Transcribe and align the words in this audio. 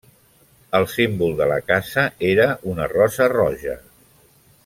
El 0.79 0.87
símbol 0.93 1.35
de 1.41 1.47
la 1.51 1.59
casa 1.67 2.07
era 2.31 2.49
una 2.73 2.87
rosa 2.97 3.31
roja. 3.39 3.79